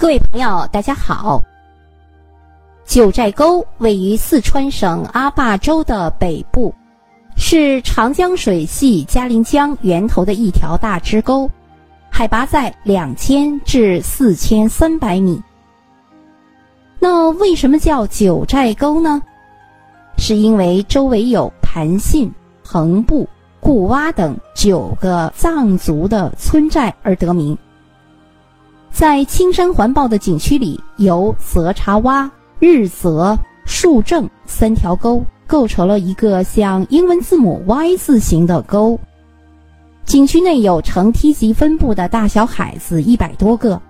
[0.00, 1.42] 各位朋友，大家好。
[2.86, 6.74] 九寨沟位于四川省阿坝州的北部，
[7.36, 11.50] 是长江水系嘉陵江源头的一条大支沟，
[12.08, 15.38] 海拔在两千至四千三百米。
[16.98, 19.20] 那为什么叫九寨沟呢？
[20.16, 22.32] 是因为周围有盘信、
[22.64, 23.28] 彭布、
[23.60, 27.56] 固洼等九个藏族的村寨而得名。
[28.90, 38.98] 在青山环抱的景区里，由泽查洼、日泽、树正三条沟构成了一个像英文字母 Y 字形的沟。
[40.04, 43.80] 景区内有呈梯级分布的大小海子一百多个，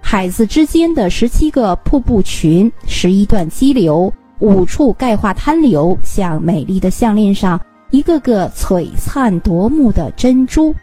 [0.00, 10.74] 海子之间的十七个瀑布群、十一段激流、五处钙化滩流，像美丽的项链上一个个璀璨夺目的珍珠，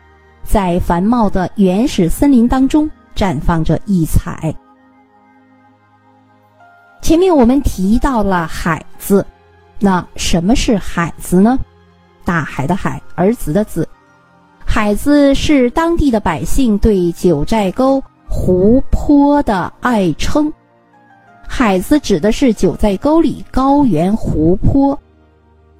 [0.43, 2.89] 在繁茂的原始森林当中。
[3.23, 4.53] 绽放着异彩。
[7.01, 9.25] 前面我们提到了海子，
[9.79, 11.57] 那什么是海子呢？
[12.25, 13.87] 大海的海，儿子的子。
[14.65, 20.51] 海子是当地的百姓对九寨沟湖泊的爱称。
[21.47, 24.99] 海子指的是九寨沟里高原湖泊，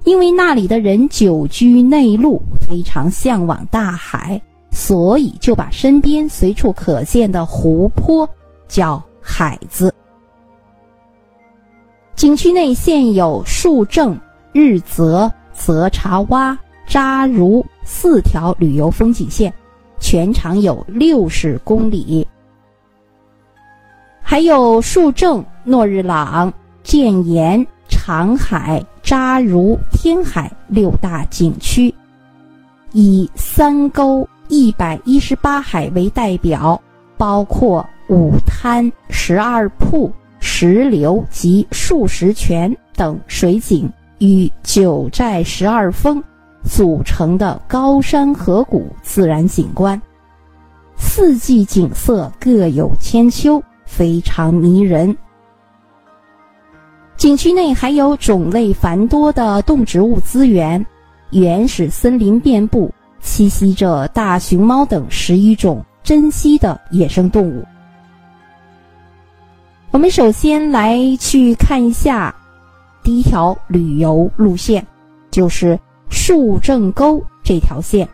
[0.04, 4.40] 因为那里的人久居内陆，非常向往大海。
[4.74, 8.28] 所以就把身边随处可见的湖泊
[8.66, 9.94] 叫海子。
[12.16, 14.18] 景区内现有树正、
[14.52, 16.56] 日泽、泽查洼、
[16.88, 19.54] 扎如四条旅游风景线，
[20.00, 22.26] 全长有六十公里。
[24.20, 31.94] 还有树正、诺日朗、建岩、长海、扎如、天海六大景区，
[32.92, 34.28] 以三沟。
[34.48, 36.80] 一百一十八海为代表，
[37.16, 46.22] 包括五滩、十二瀑、石流及数十泉等水景，与九寨十二峰
[46.62, 50.00] 组成的高山河谷自然景观，
[50.96, 55.16] 四季景色各有千秋，非常迷人。
[57.16, 60.84] 景区内还有种类繁多的动植物资源，
[61.30, 62.92] 原始森林遍布。
[63.24, 67.64] 栖息着大熊猫等十余种珍稀的野生动物。
[69.90, 72.34] 我们首先来去看一下
[73.02, 74.86] 第一条旅游路线，
[75.30, 75.78] 就是
[76.10, 78.06] 树正沟这条线。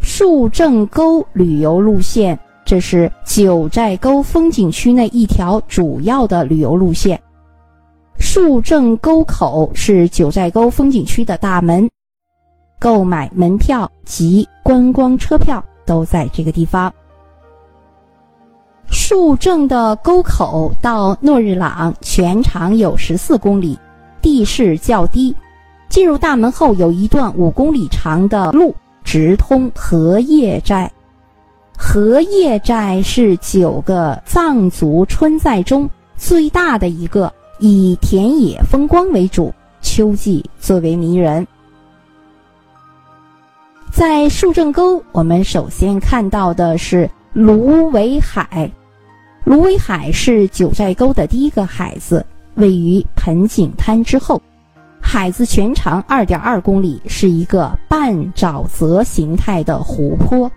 [0.00, 7.20] 树正沟旅游路线，这是九寨沟风景区内一条主要的旅游路线。
[8.18, 11.88] 树正沟口是九寨沟风景区的大门。
[12.82, 16.92] 购买门票及观光车票都在这个地方。
[18.90, 23.78] 树正的沟口到诺日朗全长有十四公里，
[24.20, 25.32] 地势较低。
[25.88, 30.90] 进入大门后，有一段五公里长的路直通荷叶寨。
[31.78, 41.46] 荷叶寨是九个藏族村寨中最大的一个，以田野风光为主，秋季最为迷人。
[43.92, 48.72] 在树正沟，我们首先看到的是芦苇海。
[49.44, 54.40] 芦苇海是九寨沟的第一个海子，位于盆景滩之后。
[54.98, 60.50] 海子全长二点二公里，是一个半沼泽形态的湖泊。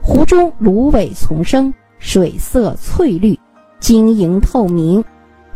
[0.00, 3.38] 湖中芦苇丛生，水色翠绿，
[3.80, 5.04] 晶莹透明。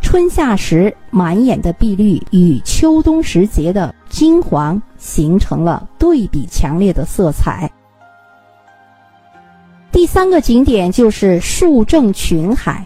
[0.01, 7.71] 春夏时满眼的碧绿与秋冬时节的金黄形成了对比强烈的色彩。
[9.91, 12.85] 第三个景点就是树正群海，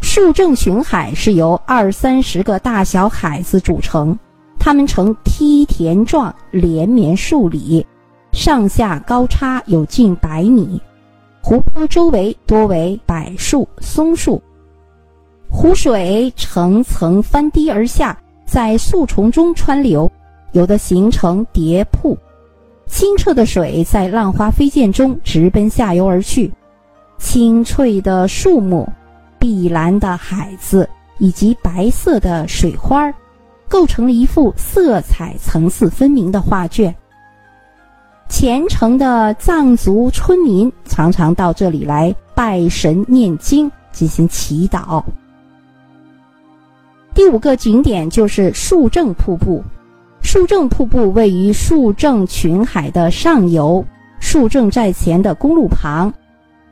[0.00, 4.16] 树正群海是由二三十个大小海子组成，
[4.58, 7.84] 它们呈梯田状连绵数里，
[8.32, 10.80] 上下高差有近百米，
[11.42, 14.42] 湖泊周围多为柏树、松树。
[15.50, 18.16] 湖水层层翻堤而下，
[18.46, 20.10] 在树丛中穿流，
[20.52, 22.16] 有的形成叠瀑。
[22.86, 26.52] 清澈的水在浪花飞溅中直奔下游而去。
[27.18, 28.86] 青翠的树木、
[29.38, 30.88] 碧蓝的海子
[31.18, 33.14] 以及白色的水花儿，
[33.68, 36.94] 构成了一幅色彩层次分明的画卷。
[38.28, 45.02] 虔诚的藏族村民常常到这里来拜神念经，进行祈祷。
[47.14, 49.62] 第五个景点就是树正瀑布。
[50.22, 53.84] 树正瀑布位于树正群海的上游，
[54.20, 56.12] 树正寨前的公路旁。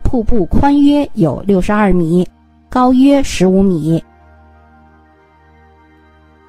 [0.03, 2.27] 瀑布宽约有六十二米，
[2.69, 4.03] 高约十五米。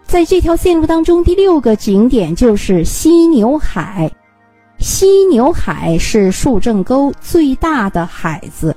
[0.03, 4.09] 在这条线路当中，第六个景点就是犀牛海。
[4.77, 8.75] 犀牛海是树正沟最大的海子，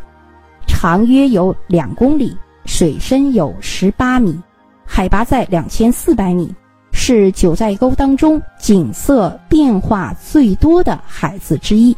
[0.67, 2.37] 长约有两公里，
[2.67, 4.38] 水深有十八米，
[4.85, 6.55] 海拔在两千四百米，
[6.96, 11.94] 是九寨沟当中景色变化最多的海子之一。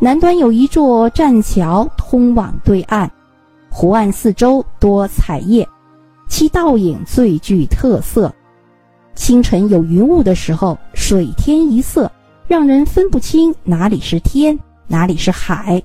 [0.00, 3.08] 南端有一座栈桥通往对岸，
[3.70, 5.68] 湖岸四周多彩叶，
[6.26, 8.32] 其倒影最具特色。
[9.14, 12.10] 清晨有云雾的时候，水天一色，
[12.48, 15.80] 让人分不清哪里是天，哪里是海。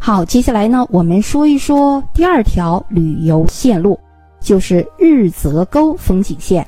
[0.00, 3.98] 好，接下来呢，我们说一说第二条旅游线路，
[4.44, 6.64] 就是日泽沟风景线。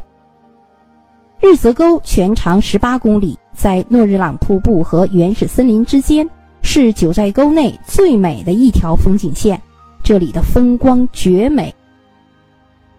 [1.38, 6.28] 日泽沟全长十八公里，在诺日朗瀑布和原始森林之间，
[6.62, 9.60] 是九寨沟内最美的一条风景线。
[10.02, 11.72] 这里的风光绝美。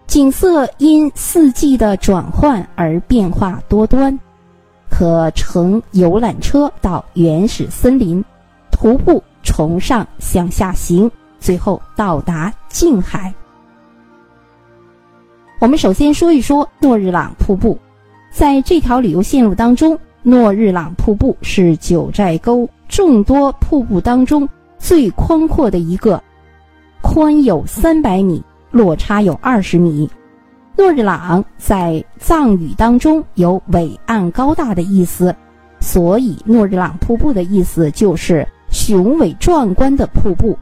[0.06, 4.16] 景色因四季的转换而变化多端，
[4.88, 8.24] 可乘游览车到原始森林，
[8.70, 11.10] 徒步从上向下行，
[11.40, 13.34] 最后到达静海。
[15.60, 17.76] 我们首先说一说诺日朗瀑布，
[18.30, 26.22] 在这条旅游线路当中，诺日朗瀑布是九寨沟众多瀑布当中最宽阔的一个，
[27.02, 28.42] 宽有三百米。
[28.70, 30.08] 落差有二十米。
[30.76, 35.34] 诺日朗在藏语当中有伟岸高大的意思，
[35.80, 40.56] 所以诺日朗瀑布的意思就是雄伟壮观的瀑布。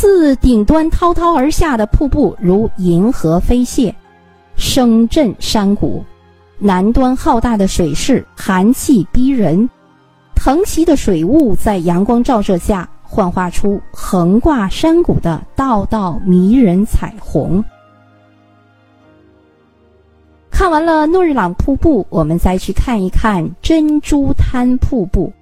[0.00, 3.92] 自顶端滔滔而下的瀑布如银河飞泻，
[4.54, 6.00] 声震山谷；
[6.56, 9.68] 南端浩大的水势寒气逼人，
[10.36, 12.88] 腾起的水雾在阳光照射下。
[13.02, 17.64] 幻化出横挂山谷的道道迷人彩虹。
[20.48, 25.32] 看完了诺日朗瀑布，我们再去看一看珍珠滩瀑布。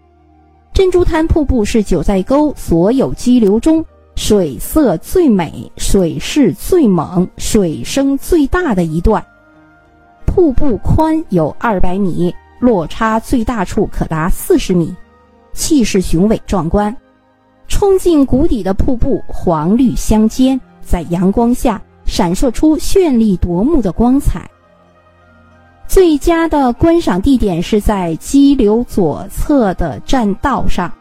[0.73, 3.85] 珍珠滩瀑布是九寨沟所有激流中
[4.17, 9.25] 水色最美、水势最猛、水声最大的一段。
[10.25, 14.93] 瀑布宽有二百米，落差最大处可达四十米，
[15.53, 16.95] 气势雄伟壮观。
[17.69, 24.51] 冲进谷底的瀑布黄绿相间，在阳光下闪烁出绚丽夺目的光彩。
[25.87, 30.93] 最佳的观赏地点是在激流左侧的栈道上。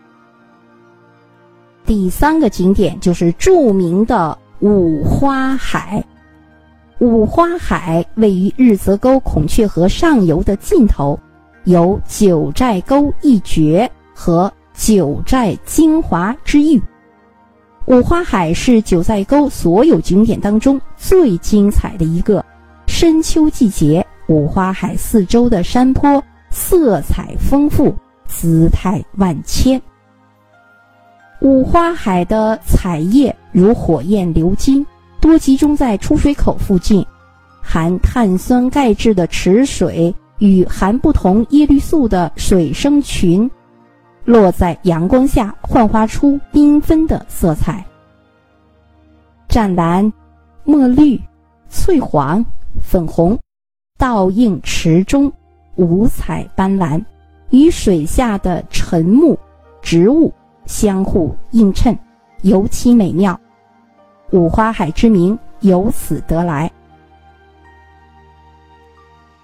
[1.85, 6.03] 第三个景点就是著名的五花海。
[6.99, 11.19] 五花海位于日泽沟孔雀河上游的尽头，
[11.65, 14.51] 有九寨沟一绝和。
[14.77, 16.81] 九寨精华之誉，
[17.85, 22.43] 五花海是九寨沟所有景点当中最精彩的一个。
[22.85, 27.95] 深秋季节，五花海四周的山坡色彩丰富，
[28.27, 29.81] 姿态万千。
[31.41, 34.85] 五花海的彩叶如火焰流金，
[35.19, 37.05] 多集中在出水口附近，
[37.61, 43.49] 含碳酸钙质的池水与含不同叶绿素的水生群。
[44.23, 47.85] 落在阳光下，焕发出缤纷的色彩。
[49.47, 50.11] 湛蓝、
[50.63, 51.21] 墨绿、
[51.69, 52.43] 翠黄、
[52.81, 53.37] 粉红，
[53.99, 55.31] 倒映池中，
[55.75, 56.99] 五彩斑斓，
[57.51, 59.37] 与水下的沉木、
[59.81, 60.33] 植物
[60.65, 61.97] 相互映衬，
[62.41, 63.39] 尤其美妙。
[64.31, 66.71] 五花海之名由此得来。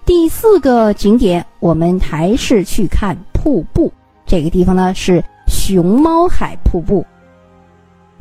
[0.04, 3.92] 第四个景点，我们还是去看瀑布。
[4.26, 7.04] 这个地方呢是熊猫海瀑布，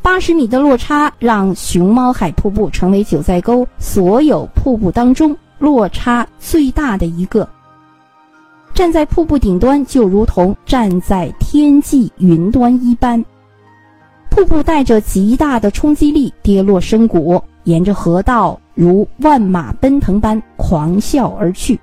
[0.02, 7.48] 八十米的落差让熊猫海瀑布成为九寨沟所有瀑布当中落差最大的一个。
[8.74, 13.24] 站在瀑布顶端，就如同站在天际云端一般。
[14.30, 21.80] 瀑布带着极大的冲击力跌落深谷，沿着河道如万马奔腾般狂啸而去。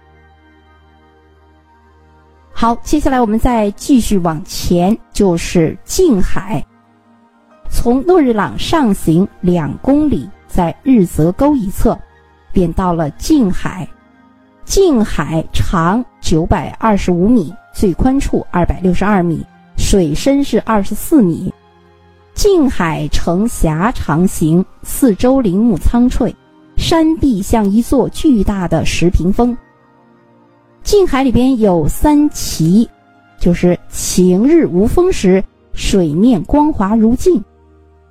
[2.52, 6.64] 好，接下来我们再继续往前，就是静海。
[7.70, 11.96] 从诺日朗上行两公里，在日泽沟一侧，
[12.50, 13.86] 便到了静海。
[14.68, 19.42] 静海长九百二十五米，最宽处二百六十二米，
[19.78, 21.50] 水深是二十四米。
[22.34, 26.36] 静海呈狭长形，四周林木苍翠，
[26.76, 29.56] 山壁像一座巨大的石屏风。
[30.82, 32.86] 近海里边有三奇，
[33.40, 37.40] 就是晴日无风时，水面光滑如镜；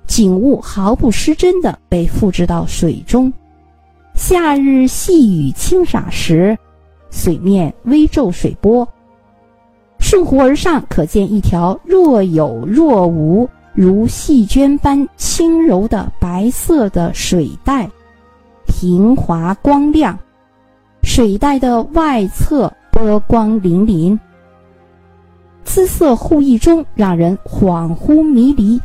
[0.08, 3.32] 景物毫不失真的被复制到水中。
[4.18, 6.58] 夏日细雨轻洒时，
[7.08, 8.86] 水面微皱水波。
[10.00, 17.88] 顺湖而上，可见一条若有若无、如细绢般轻柔的白色的水带，
[18.66, 20.18] 平滑光亮。
[21.04, 24.18] 水带的外侧波光粼粼，
[25.62, 28.80] 姿色互异中让人恍惚迷离。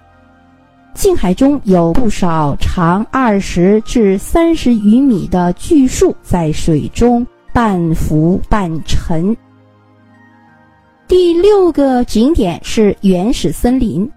[0.94, 9.36] 近海中有不少长二十至三十余米的巨树在水中半浮半沉。
[11.08, 14.10] 第六个景点是原始森林，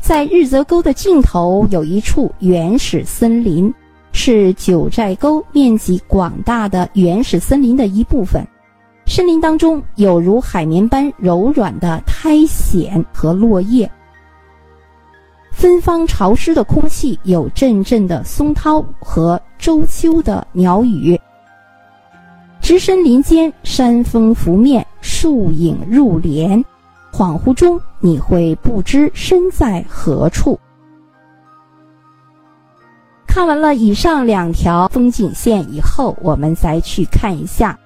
[0.00, 3.72] 在日泽沟的尽头有一处原始森林，
[4.12, 8.44] 是九寨沟面积广大的原始森林的一部分。
[9.06, 13.88] 森林当中有如海绵般柔软的苔藓和落叶。
[15.62, 21.16] 芬芳潮湿的空气，有阵阵的松涛和周秋的鸟语。
[22.60, 26.60] 直身林间，山峰拂面，树影入帘，
[27.12, 30.58] 恍惚中你会不知身在何处。
[33.28, 37.78] 看完了以上两条风景线以后，我们再去看一下，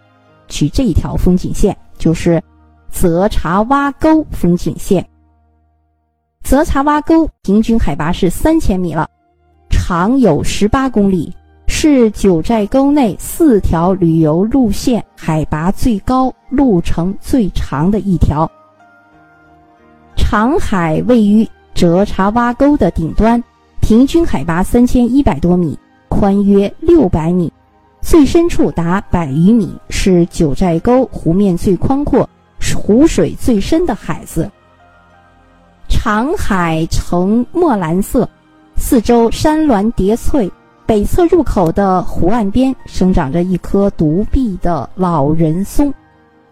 [0.49, 2.43] 去这一条风景线，就是
[2.89, 5.07] 泽茶洼沟风景线。
[6.47, 9.11] 泽查洼沟平均海拔是三千米了，
[9.69, 11.35] 长有十八公里，
[11.67, 18.49] 是九寨沟内四条旅游路线海拔最高、路程最长的一条。
[20.17, 23.43] 长海位于泽查洼沟的顶端，
[23.81, 25.77] 平均海拔三千一百多米，
[26.09, 27.53] 宽约六百米，
[28.01, 32.29] 最深处达百余米，是九寨沟湖面最宽阔、
[32.73, 34.49] 湖水最深的海子。
[35.99, 38.29] 长海呈墨蓝色，
[38.77, 40.49] 四周山峦叠翠。
[40.85, 45.93] 北侧入口的湖岸边生长着一棵独臂的老人松，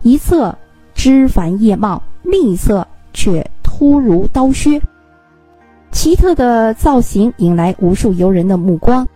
[0.02, 0.56] 一侧
[0.94, 4.80] 枝繁叶茂，另一侧却突如刀削。
[5.92, 9.06] 奇特的造型引来无数游人的目光。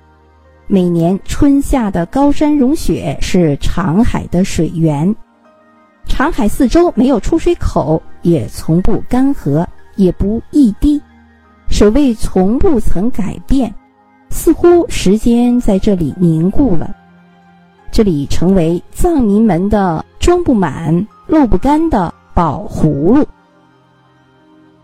[0.66, 5.12] 每年春夏的高山融雪是长海的水源。
[6.06, 9.66] 长海四周没有出水口，也从不干涸。
[9.98, 11.02] 也不一滴，
[11.68, 13.74] 水位从不曾改变，
[14.30, 16.94] 似乎时间在这里凝固了。
[17.90, 23.26] 这里成为藏民们的装不满、漏不干的宝葫芦。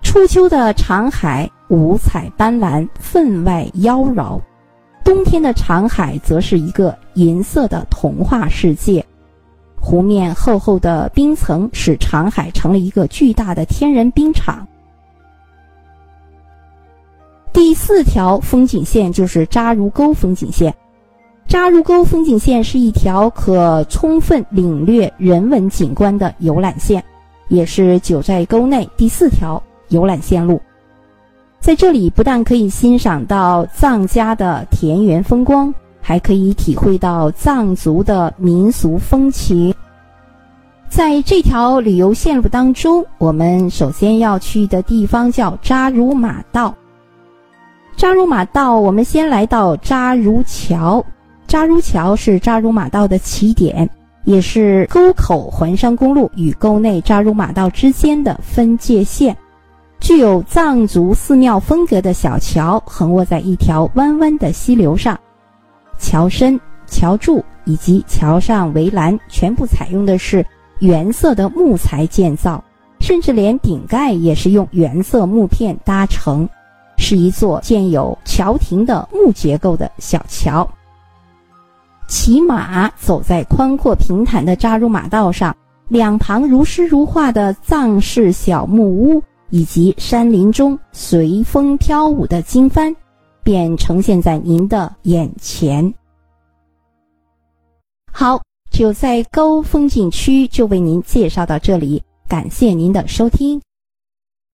[0.02, 4.40] 初秋的长海五彩斑斓，分外妖娆；
[5.04, 9.04] 冬天的长海则是一个银色的童话世界。
[9.80, 14.66] 湖面厚厚的冰层使长海成了一个巨大的天然冰场。
[17.54, 20.74] 第四条风景线就是扎如沟风景线。
[21.46, 27.02] 扎如沟风景线是一条可充分领略人文景观的游览线，
[27.46, 30.60] 也是九寨沟内第四条游览线路。
[31.60, 39.72] 在这里，不但可以欣赏到藏家的田园风光，还可以体会到藏族的民俗风情。
[40.88, 46.74] 在这条旅游线路当中，我们首先要去的地方叫扎如马道。
[47.96, 51.04] 扎如马道，我们先来到扎如桥。
[51.46, 53.88] 扎如桥是扎如马道的起点，
[54.24, 59.34] 也是沟口环山公路与沟内扎如马道之间的分界线。
[60.00, 65.18] 具有藏族寺庙风格的小桥，横卧在一条弯弯的溪流上。
[65.96, 70.44] 桥身、桥柱以及桥上围栏，全部采用的是
[70.80, 72.62] 原色的木材建造，
[73.00, 76.46] 甚至连顶盖也是用原色木片搭成。
[77.04, 80.66] 是一座建有桥亭的木结构的小桥。
[82.08, 85.54] 骑马走在宽阔平坦的扎入马道上，
[85.88, 92.96] 两旁如诗如画的藏式小木屋，以及山林中随风飘舞的经幡，
[93.42, 95.92] 便呈现在您的眼前。
[98.10, 103.60] 好，九寨沟风景区就为您介绍到这里，感谢您的收听。